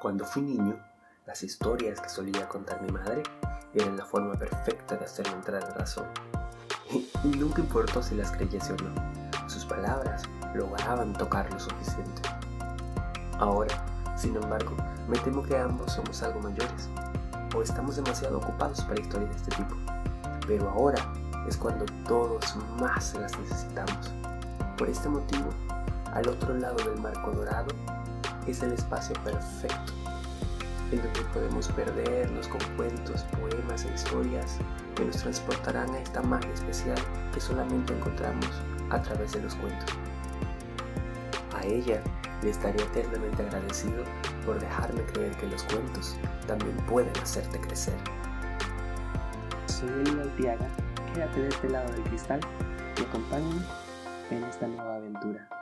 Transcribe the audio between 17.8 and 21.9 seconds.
demasiado ocupados para historias de este tipo. Pero ahora es cuando